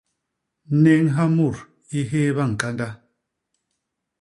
[0.83, 1.57] Néñha mut
[1.97, 2.87] i hééba ñkanda.